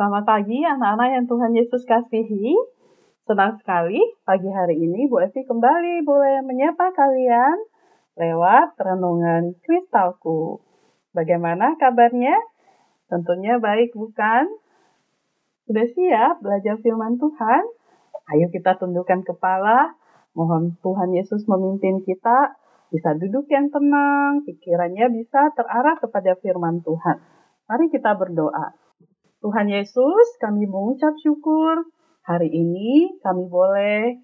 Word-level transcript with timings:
Selamat 0.00 0.24
pagi 0.24 0.64
anak-anak 0.64 1.08
yang 1.12 1.26
Tuhan 1.28 1.52
Yesus 1.52 1.84
kasihi. 1.84 2.56
Senang 3.28 3.60
sekali 3.60 4.00
pagi 4.24 4.48
hari 4.48 4.80
ini 4.80 5.04
Bu 5.04 5.20
Evi 5.20 5.44
kembali 5.44 6.08
boleh 6.08 6.40
menyapa 6.40 6.88
kalian 6.96 7.60
lewat 8.16 8.80
renungan 8.80 9.60
kristalku. 9.60 10.64
Bagaimana 11.12 11.76
kabarnya? 11.76 12.32
Tentunya 13.12 13.60
baik 13.60 13.92
bukan? 13.92 14.48
Sudah 15.68 15.84
siap 15.84 16.40
belajar 16.40 16.80
firman 16.80 17.20
Tuhan? 17.20 17.60
Ayo 18.32 18.48
kita 18.48 18.80
tundukkan 18.80 19.20
kepala, 19.20 20.00
mohon 20.32 20.80
Tuhan 20.80 21.12
Yesus 21.12 21.44
memimpin 21.44 22.00
kita 22.08 22.56
bisa 22.88 23.12
duduk 23.20 23.44
yang 23.52 23.68
tenang, 23.68 24.48
pikirannya 24.48 25.12
bisa 25.12 25.52
terarah 25.52 26.00
kepada 26.00 26.40
firman 26.40 26.80
Tuhan. 26.80 27.20
Mari 27.68 27.92
kita 27.92 28.16
berdoa. 28.16 28.79
Tuhan 29.40 29.72
Yesus, 29.72 30.26
kami 30.40 30.68
mengucap 30.68 31.16
syukur 31.24 31.88
hari 32.24 32.52
ini 32.52 33.18
kami 33.24 33.48
boleh 33.48 34.20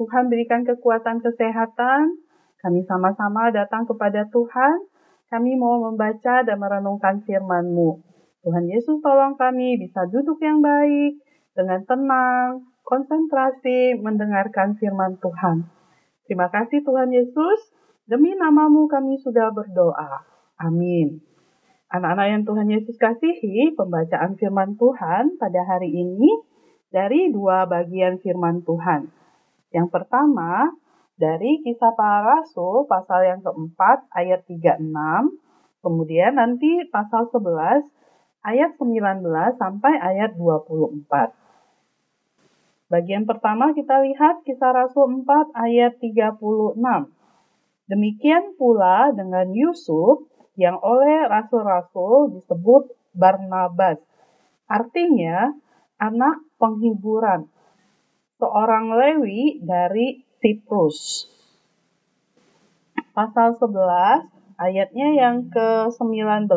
Tuhan 0.00 0.32
berikan 0.32 0.64
kekuatan 0.64 1.20
kesehatan. 1.20 2.16
Kami 2.62 2.80
sama-sama 2.86 3.50
datang 3.50 3.84
kepada 3.84 4.24
Tuhan. 4.30 4.86
Kami 5.28 5.58
mau 5.58 5.82
membaca 5.90 6.46
dan 6.46 6.56
merenungkan 6.58 7.26
firman-Mu. 7.26 8.00
Tuhan 8.42 8.66
Yesus 8.66 8.98
tolong 9.02 9.38
kami 9.38 9.78
bisa 9.78 10.06
duduk 10.10 10.38
yang 10.42 10.58
baik, 10.58 11.18
dengan 11.54 11.80
tenang, 11.86 12.66
konsentrasi, 12.82 13.96
mendengarkan 14.02 14.74
firman 14.76 15.16
Tuhan. 15.22 15.70
Terima 16.26 16.50
kasih 16.50 16.82
Tuhan 16.82 17.14
Yesus, 17.14 17.60
demi 18.10 18.34
namamu 18.34 18.90
kami 18.90 19.18
sudah 19.22 19.54
berdoa. 19.54 20.26
Amin. 20.58 21.31
Anak-anak 21.92 22.26
yang 22.32 22.42
Tuhan 22.48 22.72
Yesus 22.72 22.96
kasihi, 22.96 23.76
pembacaan 23.76 24.40
firman 24.40 24.80
Tuhan 24.80 25.36
pada 25.36 25.60
hari 25.68 25.92
ini 25.92 26.40
dari 26.88 27.28
dua 27.28 27.68
bagian 27.68 28.16
firman 28.16 28.64
Tuhan. 28.64 29.12
Yang 29.76 29.92
pertama, 29.92 30.72
dari 31.20 31.60
kisah 31.60 31.92
para 31.92 32.24
rasul 32.40 32.88
pasal 32.88 33.28
yang 33.28 33.44
keempat 33.44 34.08
ayat 34.08 34.40
36, 34.48 34.80
kemudian 35.84 36.40
nanti 36.40 36.88
pasal 36.88 37.28
11 37.28 37.84
ayat 38.40 38.72
19 38.80 39.60
sampai 39.60 39.92
ayat 40.00 40.32
24. 40.40 41.04
Bagian 42.88 43.28
pertama 43.28 43.76
kita 43.76 44.00
lihat 44.00 44.40
kisah 44.48 44.72
Rasul 44.72 45.28
4 45.28 45.52
ayat 45.60 46.00
36. 46.00 46.40
Demikian 47.92 48.56
pula 48.56 49.12
dengan 49.12 49.52
Yusuf 49.52 50.31
yang 50.56 50.76
oleh 50.80 51.24
rasul-rasul 51.28 52.36
disebut 52.36 52.92
Barnabas. 53.16 54.00
Artinya 54.68 55.52
anak 56.00 56.44
penghiburan. 56.56 57.48
Seorang 58.40 58.90
Lewi 58.92 59.62
dari 59.62 60.26
Siprus. 60.42 61.30
Pasal 63.14 63.54
11 63.54 64.26
ayatnya 64.58 65.08
yang 65.14 65.46
ke-19 65.52 66.50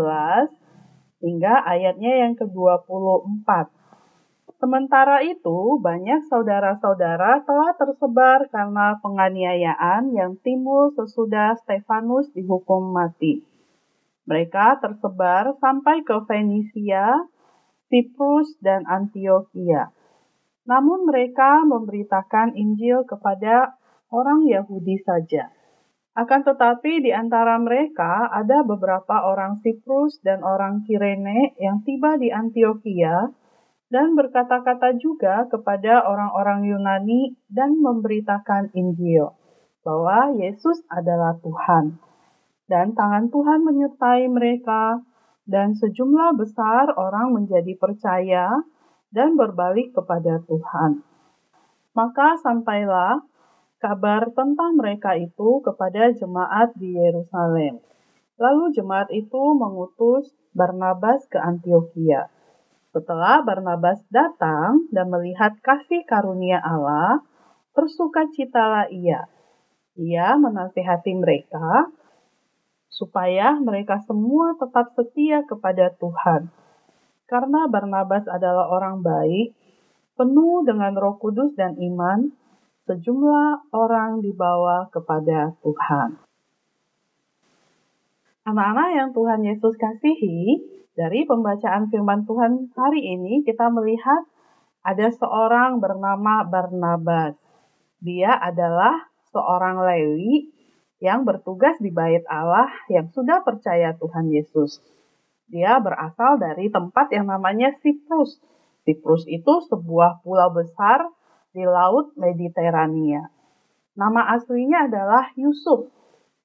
hingga 1.21 1.53
ayatnya 1.61 2.25
yang 2.25 2.33
ke-24. 2.33 3.69
Sementara 4.55 5.19
itu, 5.21 5.77
banyak 5.83 6.25
saudara-saudara 6.31 7.43
telah 7.43 7.71
tersebar 7.75 8.47
karena 8.49 8.97
penganiayaan 9.03 10.15
yang 10.15 10.39
timbul 10.41 10.95
sesudah 10.95 11.59
Stefanus 11.59 12.31
dihukum 12.31 12.95
mati. 12.95 13.54
Mereka 14.25 14.81
tersebar 14.81 15.53
sampai 15.61 16.01
ke 16.01 16.17
Fenisia, 16.25 17.29
Siprus, 17.89 18.57
dan 18.61 18.85
Antioquia. 18.89 19.93
Namun 20.65 21.05
mereka 21.05 21.61
memberitakan 21.61 22.57
Injil 22.57 23.05
kepada 23.05 23.77
orang 24.09 24.49
Yahudi 24.49 24.97
saja. 25.05 25.53
Akan 26.15 26.41
tetapi 26.47 27.05
di 27.05 27.11
antara 27.11 27.59
mereka 27.59 28.31
ada 28.31 28.63
beberapa 28.65 29.29
orang 29.29 29.59
Siprus 29.61 30.17
dan 30.23 30.41
orang 30.41 30.87
Kirene 30.87 31.53
yang 31.59 31.83
tiba 31.83 32.15
di 32.15 32.31
Antioquia 32.31 33.29
dan 33.91 34.15
berkata-kata 34.17 34.97
juga 34.97 35.45
kepada 35.51 36.07
orang-orang 36.07 36.65
Yunani 36.65 37.35
dan 37.51 37.77
memberitakan 37.77 38.73
Injil 38.73 39.35
bahwa 39.85 40.33
Yesus 40.33 40.81
adalah 40.89 41.37
Tuhan 41.43 41.99
dan 42.65 42.97
tangan 42.97 43.29
Tuhan 43.29 43.61
menyertai 43.61 44.25
mereka, 44.29 45.01
dan 45.45 45.77
sejumlah 45.77 46.33
besar 46.41 46.89
orang 46.97 47.37
menjadi 47.37 47.77
percaya 47.77 48.65
dan 49.13 49.37
berbalik 49.37 49.93
kepada 49.93 50.41
Tuhan. 50.49 51.05
Maka 51.93 52.35
sampailah 52.41 53.21
kabar 53.77 54.33
tentang 54.33 54.75
mereka 54.75 55.13
itu 55.13 55.61
kepada 55.61 56.09
jemaat 56.11 56.73
di 56.75 56.97
Yerusalem. 56.97 57.79
Lalu 58.35 58.75
jemaat 58.75 59.07
itu 59.13 59.55
mengutus 59.55 60.33
Barnabas 60.51 61.23
ke 61.31 61.39
Antioquia. 61.39 62.27
Setelah 62.91 63.45
Barnabas 63.45 64.03
datang 64.11 64.89
dan 64.91 65.07
melihat 65.07 65.55
kasih 65.63 66.03
karunia 66.03 66.59
Allah, 66.59 67.23
bersukacitalah 67.75 68.91
ia. 68.91 69.27
Ia 69.95 70.35
menasihati 70.35 71.15
mereka 71.15 71.91
supaya 72.95 73.59
mereka 73.59 73.99
semua 74.07 74.55
tetap 74.55 74.95
setia 74.95 75.43
kepada 75.43 75.91
Tuhan. 75.99 76.47
Karena 77.27 77.67
Barnabas 77.67 78.23
adalah 78.31 78.71
orang 78.71 79.03
baik, 79.03 79.51
penuh 80.15 80.63
dengan 80.63 80.95
Roh 80.95 81.19
Kudus 81.19 81.51
dan 81.59 81.75
iman, 81.75 82.31
sejumlah 82.87 83.75
orang 83.75 84.23
dibawa 84.23 84.87
kepada 84.95 85.59
Tuhan. 85.59 86.23
Anak-anak 88.47 88.89
yang 88.95 89.09
Tuhan 89.11 89.41
Yesus 89.43 89.75
kasihi, 89.75 90.63
dari 90.95 91.27
pembacaan 91.27 91.91
firman 91.91 92.23
Tuhan 92.23 92.71
hari 92.71 93.03
ini 93.03 93.43
kita 93.43 93.67
melihat 93.67 94.23
ada 94.79 95.11
seorang 95.11 95.83
bernama 95.83 96.47
Barnabas. 96.47 97.35
Dia 97.99 98.39
adalah 98.39 99.11
seorang 99.35 99.83
Lewi 99.83 100.54
yang 101.05 101.21
bertugas 101.21 101.77
di 101.77 101.93
bait 101.93 102.25
Allah 102.25 102.65
yang 102.89 103.13
sudah 103.13 103.45
percaya 103.45 103.93
Tuhan 103.93 104.33
Yesus. 104.33 104.81
Dia 105.45 105.77
berasal 105.77 106.41
dari 106.41 106.73
tempat 106.73 107.13
yang 107.13 107.29
namanya 107.29 107.77
Siprus. 107.85 108.41
Siprus 108.81 109.29
itu 109.29 109.61
sebuah 109.69 110.25
pulau 110.25 110.49
besar 110.49 111.05
di 111.53 111.61
Laut 111.61 112.17
Mediterania. 112.17 113.29
Nama 113.93 114.33
aslinya 114.33 114.89
adalah 114.89 115.29
Yusuf, 115.37 115.93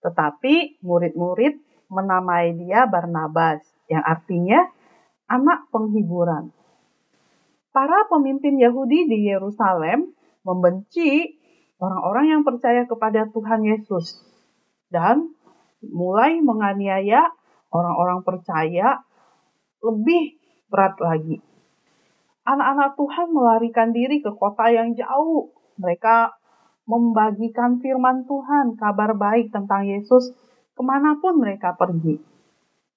tetapi 0.04 0.84
murid-murid 0.84 1.56
menamai 1.88 2.52
dia 2.60 2.84
Barnabas, 2.84 3.64
yang 3.88 4.04
artinya 4.04 4.68
anak 5.26 5.72
penghiburan. 5.72 6.52
Para 7.72 8.06
pemimpin 8.12 8.60
Yahudi 8.60 9.08
di 9.08 9.24
Yerusalem 9.24 10.12
membenci 10.44 11.40
orang-orang 11.80 12.38
yang 12.38 12.42
percaya 12.44 12.84
kepada 12.84 13.26
Tuhan 13.32 13.64
Yesus 13.66 14.29
dan 14.90 15.30
mulai 15.80 16.42
menganiaya 16.44 17.30
orang-orang 17.72 18.20
percaya 18.26 19.00
lebih 19.80 20.36
berat 20.68 20.98
lagi. 21.00 21.40
Anak-anak 22.44 22.98
Tuhan 22.98 23.28
melarikan 23.30 23.90
diri 23.94 24.20
ke 24.20 24.34
kota 24.34 24.68
yang 24.68 24.92
jauh. 24.92 25.54
Mereka 25.80 26.34
membagikan 26.84 27.78
firman 27.78 28.26
Tuhan, 28.26 28.74
kabar 28.76 29.14
baik 29.14 29.54
tentang 29.54 29.86
Yesus 29.86 30.34
ke 30.74 30.82
mana 30.82 31.16
pun 31.22 31.38
mereka 31.38 31.78
pergi. 31.78 32.18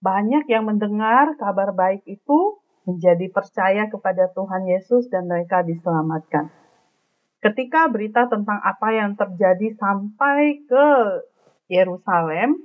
Banyak 0.03 0.49
yang 0.51 0.67
mendengar 0.67 1.37
kabar 1.39 1.71
baik 1.71 2.03
itu 2.09 2.59
menjadi 2.83 3.31
percaya 3.31 3.87
kepada 3.87 4.27
Tuhan 4.35 4.67
Yesus 4.67 5.07
dan 5.07 5.31
mereka 5.31 5.63
diselamatkan. 5.63 6.51
Ketika 7.39 7.91
berita 7.91 8.27
tentang 8.27 8.59
apa 8.59 8.87
yang 8.91 9.15
terjadi 9.19 9.75
sampai 9.75 10.63
ke 10.63 10.87
Yerusalem, 11.73 12.61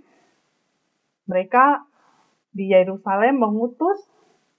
mereka 1.24 1.88
di 2.52 2.68
Yerusalem 2.68 3.40
mengutus 3.40 4.00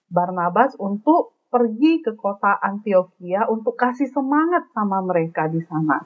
Barnabas 0.10 0.74
untuk 0.82 1.38
pergi 1.50 2.02
ke 2.02 2.14
kota 2.18 2.58
Antioquia 2.62 3.46
untuk 3.50 3.78
kasih 3.78 4.10
semangat 4.10 4.70
sama 4.74 5.02
mereka 5.06 5.50
di 5.50 5.62
sana. 5.66 6.02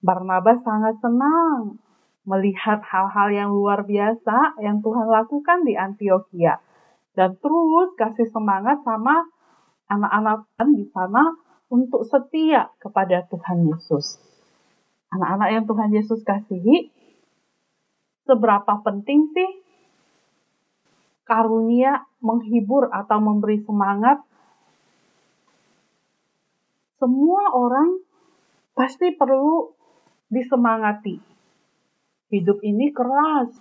Barnabas 0.00 0.60
sangat 0.64 1.00
senang 1.00 1.80
melihat 2.28 2.80
hal-hal 2.84 3.28
yang 3.34 3.50
luar 3.50 3.82
biasa 3.84 4.60
yang 4.62 4.78
Tuhan 4.80 5.08
lakukan 5.10 5.66
di 5.66 5.74
Antioquia 5.74 6.60
dan 7.12 7.36
terus 7.40 7.92
kasih 7.98 8.28
semangat 8.30 8.80
sama 8.86 9.26
anak-anak 9.90 10.48
di 10.72 10.86
sana 10.92 11.36
untuk 11.68 12.04
setia 12.08 12.72
kepada 12.80 13.24
Tuhan 13.28 13.68
Yesus. 13.68 14.20
Anak-anak 15.12 15.48
yang 15.52 15.64
Tuhan 15.68 15.90
Yesus 15.92 16.20
kasihi, 16.24 16.88
seberapa 18.32 18.80
penting 18.80 19.28
sih 19.36 19.50
karunia 21.28 22.08
menghibur 22.24 22.88
atau 22.88 23.20
memberi 23.20 23.60
semangat 23.60 24.24
semua 26.96 27.52
orang 27.52 28.00
pasti 28.72 29.12
perlu 29.12 29.74
disemangati. 30.32 31.20
Hidup 32.32 32.64
ini 32.64 32.88
keras. 32.94 33.52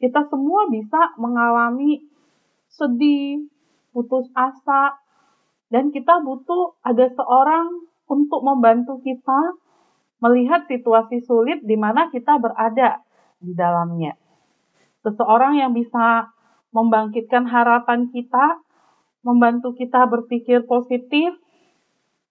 Kita 0.00 0.24
semua 0.32 0.70
bisa 0.72 1.12
mengalami 1.20 2.00
sedih, 2.70 3.50
putus 3.90 4.30
asa, 4.32 5.02
dan 5.68 5.90
kita 5.90 6.22
butuh 6.22 6.78
ada 6.86 7.10
seorang 7.10 7.90
untuk 8.06 8.40
membantu 8.46 9.02
kita 9.02 9.58
melihat 10.22 10.64
situasi 10.70 11.26
sulit 11.26 11.60
di 11.66 11.74
mana 11.74 12.08
kita 12.08 12.38
berada 12.38 13.02
di 13.40 13.52
dalamnya. 13.52 14.16
Seseorang 15.04 15.60
yang 15.60 15.72
bisa 15.76 16.32
membangkitkan 16.74 17.46
harapan 17.46 18.10
kita, 18.10 18.60
membantu 19.22 19.72
kita 19.76 20.04
berpikir 20.10 20.66
positif, 20.66 21.34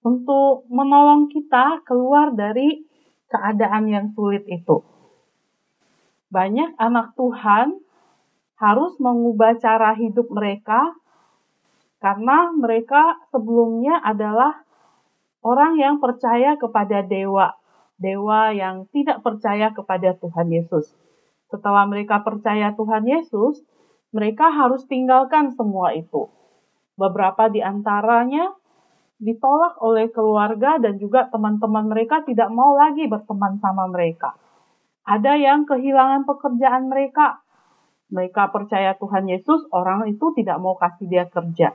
untuk 0.06 0.70
menolong 0.70 1.34
kita 1.34 1.82
keluar 1.82 2.30
dari 2.38 2.86
keadaan 3.26 3.90
yang 3.90 4.08
sulit 4.14 4.46
itu. 4.46 4.86
Banyak 6.30 6.78
anak 6.78 7.18
Tuhan 7.18 7.82
harus 8.62 8.94
mengubah 9.02 9.58
cara 9.58 9.98
hidup 9.98 10.30
mereka 10.30 10.94
karena 11.98 12.54
mereka 12.54 13.18
sebelumnya 13.34 13.98
adalah 14.06 14.62
orang 15.42 15.74
yang 15.82 15.98
percaya 15.98 16.54
kepada 16.54 17.02
dewa, 17.02 17.58
dewa 17.96 18.52
yang 18.52 18.88
tidak 18.92 19.24
percaya 19.24 19.72
kepada 19.72 20.16
Tuhan 20.20 20.52
Yesus. 20.52 20.92
Setelah 21.48 21.88
mereka 21.88 22.20
percaya 22.26 22.76
Tuhan 22.76 23.08
Yesus, 23.08 23.64
mereka 24.12 24.52
harus 24.52 24.84
tinggalkan 24.88 25.52
semua 25.56 25.96
itu. 25.96 26.28
Beberapa 26.96 27.52
di 27.52 27.60
antaranya 27.60 28.56
ditolak 29.20 29.80
oleh 29.80 30.12
keluarga 30.12 30.76
dan 30.80 31.00
juga 31.00 31.28
teman-teman 31.32 31.88
mereka 31.88 32.24
tidak 32.28 32.52
mau 32.52 32.76
lagi 32.76 33.08
berteman 33.08 33.60
sama 33.64 33.88
mereka. 33.88 34.36
Ada 35.06 35.38
yang 35.38 35.64
kehilangan 35.70 36.26
pekerjaan 36.26 36.90
mereka. 36.90 37.40
Mereka 38.10 38.54
percaya 38.54 38.94
Tuhan 38.98 39.26
Yesus, 39.26 39.66
orang 39.74 40.06
itu 40.10 40.34
tidak 40.38 40.62
mau 40.62 40.78
kasih 40.78 41.10
dia 41.10 41.26
kerja. 41.26 41.74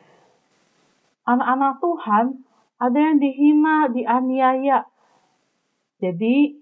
Anak-anak 1.27 1.83
Tuhan, 1.83 2.27
ada 2.79 2.99
yang 2.99 3.19
dihina, 3.19 3.91
dianiaya. 3.91 4.87
Jadi, 6.01 6.57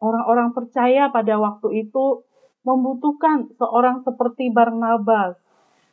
orang-orang 0.00 0.56
percaya 0.56 1.12
pada 1.12 1.36
waktu 1.36 1.86
itu 1.86 2.24
membutuhkan 2.64 3.52
seorang 3.56 4.02
seperti 4.02 4.50
Barnabas 4.50 5.36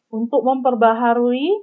untuk 0.10 0.42
memperbaharui 0.48 1.62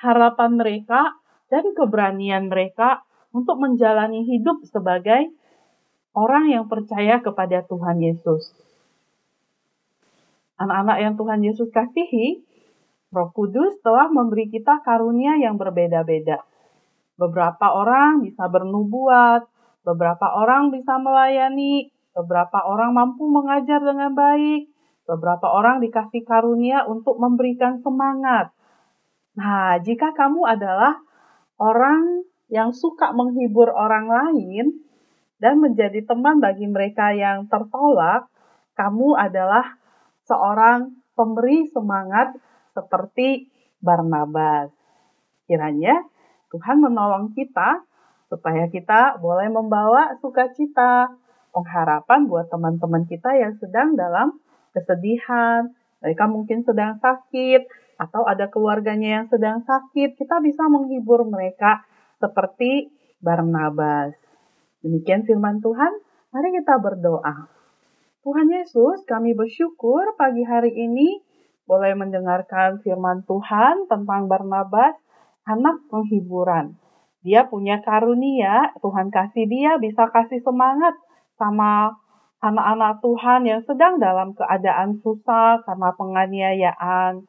harapan 0.00 0.56
mereka 0.56 1.16
dan 1.52 1.76
keberanian 1.76 2.48
mereka 2.48 3.04
untuk 3.30 3.60
menjalani 3.60 4.26
hidup 4.26 4.64
sebagai 4.66 5.30
orang 6.16 6.50
yang 6.50 6.66
percaya 6.66 7.22
kepada 7.22 7.62
Tuhan 7.68 8.02
Yesus. 8.02 8.50
Anak-anak 10.60 10.98
yang 11.00 11.14
Tuhan 11.16 11.40
Yesus 11.40 11.68
kasihi, 11.72 12.44
Roh 13.10 13.32
Kudus 13.32 13.80
telah 13.80 14.12
memberi 14.12 14.52
kita 14.52 14.84
karunia 14.84 15.40
yang 15.40 15.56
berbeda-beda. 15.56 16.44
Beberapa 17.16 17.72
orang 17.72 18.22
bisa 18.22 18.44
bernubuat, 18.46 19.48
beberapa 19.84 20.26
orang 20.28 20.72
bisa 20.72 21.00
melayani, 21.00 21.88
beberapa 22.12 22.60
orang 22.66 22.92
mampu 22.92 23.26
mengajar 23.30 23.80
dengan 23.80 24.12
baik, 24.12 24.68
beberapa 25.08 25.50
orang 25.50 25.80
dikasih 25.80 26.22
karunia 26.26 26.84
untuk 26.86 27.16
memberikan 27.16 27.80
semangat. 27.80 28.52
Nah, 29.34 29.78
jika 29.80 30.12
kamu 30.12 30.44
adalah 30.44 31.00
orang 31.56 32.26
yang 32.50 32.74
suka 32.74 33.14
menghibur 33.14 33.70
orang 33.70 34.10
lain 34.10 34.84
dan 35.38 35.62
menjadi 35.62 36.02
teman 36.04 36.42
bagi 36.42 36.66
mereka 36.66 37.14
yang 37.14 37.46
tertolak, 37.46 38.26
kamu 38.74 39.16
adalah 39.16 39.78
seorang 40.26 40.98
pemberi 41.14 41.66
semangat 41.70 42.36
seperti 42.74 43.48
Barnabas. 43.80 44.70
Kiranya 45.48 46.04
Tuhan 46.52 46.82
menolong 46.82 47.32
kita 47.34 47.82
supaya 48.30 48.70
kita 48.70 49.18
boleh 49.18 49.50
membawa 49.50 50.14
sukacita, 50.22 51.10
pengharapan 51.50 52.30
buat 52.30 52.46
teman-teman 52.46 53.04
kita 53.10 53.34
yang 53.34 53.58
sedang 53.58 53.98
dalam 53.98 54.38
kesedihan, 54.70 55.74
mereka 55.98 56.30
mungkin 56.30 56.62
sedang 56.62 57.02
sakit, 57.02 57.66
atau 58.00 58.24
ada 58.24 58.48
keluarganya 58.48 59.20
yang 59.20 59.26
sedang 59.28 59.60
sakit, 59.66 60.16
kita 60.16 60.40
bisa 60.40 60.64
menghibur 60.70 61.26
mereka 61.26 61.84
seperti 62.22 62.94
Barnabas. 63.20 64.16
Demikian 64.80 65.28
firman 65.28 65.60
Tuhan, 65.60 65.92
mari 66.32 66.48
kita 66.56 66.80
berdoa. 66.80 67.50
Tuhan 68.24 68.48
Yesus, 68.48 69.04
kami 69.04 69.36
bersyukur 69.36 70.16
pagi 70.16 70.46
hari 70.46 70.72
ini 70.72 71.20
boleh 71.68 71.92
mendengarkan 71.98 72.80
firman 72.80 73.26
Tuhan 73.28 73.84
tentang 73.90 74.30
Barnabas, 74.30 74.96
anak 75.44 75.84
penghiburan. 75.92 76.80
Dia 77.20 77.44
punya 77.48 77.84
karunia, 77.84 78.72
Tuhan 78.80 79.12
kasih 79.12 79.44
dia 79.44 79.76
bisa 79.76 80.08
kasih 80.08 80.40
semangat 80.40 80.96
sama 81.36 81.92
anak-anak 82.40 83.04
Tuhan 83.04 83.40
yang 83.44 83.60
sedang 83.68 84.00
dalam 84.00 84.32
keadaan 84.32 84.96
susah 85.04 85.60
karena 85.68 85.92
penganiayaan, 85.92 87.28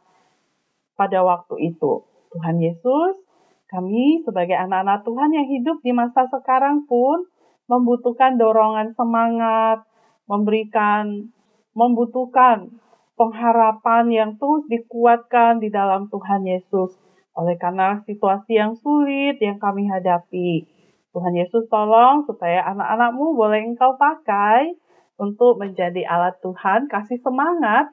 pada 0.95 1.19
waktu 1.25 1.75
itu. 1.75 2.07
Tuhan 2.31 2.63
Yesus, 2.63 3.19
kami 3.67 4.23
sebagai 4.23 4.55
anak-anak 4.55 5.03
Tuhan 5.03 5.31
yang 5.35 5.47
hidup 5.47 5.77
di 5.83 5.91
masa 5.91 6.27
sekarang 6.31 6.87
pun 6.87 7.27
membutuhkan 7.67 8.39
dorongan 8.39 8.95
semangat, 8.95 9.83
memberikan, 10.27 11.31
membutuhkan 11.75 12.71
pengharapan 13.19 14.05
yang 14.11 14.31
terus 14.39 14.63
dikuatkan 14.71 15.59
di 15.59 15.67
dalam 15.67 16.07
Tuhan 16.07 16.47
Yesus. 16.47 16.95
Oleh 17.35 17.55
karena 17.55 18.03
situasi 18.03 18.59
yang 18.59 18.75
sulit 18.75 19.39
yang 19.39 19.57
kami 19.57 19.87
hadapi. 19.87 20.67
Tuhan 21.11 21.33
Yesus 21.35 21.67
tolong 21.67 22.23
supaya 22.23 22.63
anak-anakmu 22.71 23.35
boleh 23.35 23.67
engkau 23.67 23.99
pakai 23.99 24.75
untuk 25.19 25.59
menjadi 25.59 26.07
alat 26.07 26.39
Tuhan, 26.39 26.87
kasih 26.87 27.19
semangat 27.19 27.91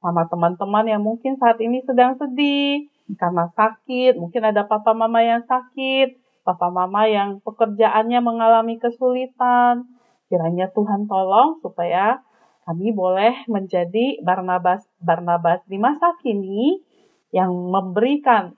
sama 0.00 0.24
teman-teman 0.30 0.86
yang 0.88 1.02
mungkin 1.04 1.36
saat 1.36 1.60
ini 1.60 1.84
sedang 1.84 2.16
sedih 2.16 2.88
karena 3.18 3.50
sakit, 3.58 4.16
mungkin 4.16 4.46
ada 4.46 4.64
papa 4.70 4.94
mama 4.94 5.18
yang 5.18 5.42
sakit, 5.42 6.14
papa 6.46 6.70
mama 6.70 7.10
yang 7.10 7.42
pekerjaannya 7.42 8.20
mengalami 8.22 8.78
kesulitan. 8.78 9.90
Kiranya 10.30 10.70
Tuhan 10.70 11.10
tolong 11.10 11.58
supaya 11.58 12.22
kami 12.70 12.94
boleh 12.94 13.50
menjadi 13.50 14.22
Barnabas 14.22 14.86
Barnabas 15.02 15.58
di 15.66 15.74
masa 15.82 16.14
kini 16.22 16.86
yang 17.34 17.50
memberikan 17.50 18.54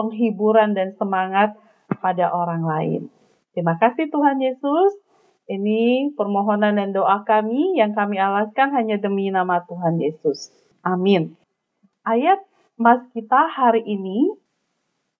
penghiburan 0.00 0.72
dan 0.72 0.96
semangat 0.96 1.52
pada 2.00 2.32
orang 2.32 2.64
lain. 2.64 3.02
Terima 3.52 3.76
kasih 3.76 4.08
Tuhan 4.08 4.40
Yesus. 4.40 4.96
Ini 5.44 6.14
permohonan 6.16 6.80
dan 6.80 6.96
doa 6.96 7.20
kami 7.28 7.76
yang 7.76 7.92
kami 7.92 8.16
alaskan 8.16 8.72
hanya 8.72 8.96
demi 8.96 9.28
nama 9.28 9.60
Tuhan 9.68 10.00
Yesus. 10.00 10.48
Amin. 10.80 11.36
Ayat 12.08 12.40
mas 12.80 13.04
kita 13.12 13.50
hari 13.52 13.84
ini 13.84 14.40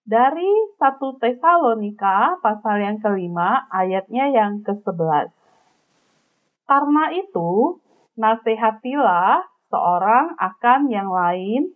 dari 0.01 0.49
1 0.81 0.97
Tesalonika 1.21 2.41
pasal 2.41 2.81
yang 2.81 2.97
kelima 2.97 3.69
ayatnya 3.69 4.33
yang 4.33 4.65
ke-11. 4.65 5.29
Karena 6.65 7.11
itu, 7.13 7.77
nasihatilah 8.17 9.45
seorang 9.69 10.39
akan 10.39 10.89
yang 10.89 11.11
lain 11.11 11.75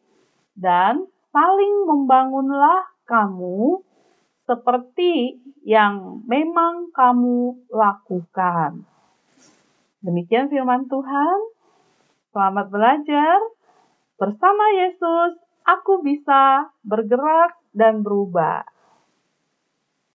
dan 0.55 1.05
saling 1.35 1.75
membangunlah 1.83 2.94
kamu 3.05 3.85
seperti 4.45 5.41
yang 5.65 6.21
memang 6.29 6.93
kamu 6.93 7.65
lakukan. 7.73 8.85
Demikian 10.05 10.53
firman 10.53 10.85
Tuhan. 10.85 11.37
Selamat 12.29 12.69
belajar. 12.69 13.39
Bersama 14.21 14.65
Yesus, 14.77 15.41
aku 15.65 16.05
bisa 16.05 16.69
bergerak 16.85 17.57
dan 17.73 18.05
berubah. 18.05 18.74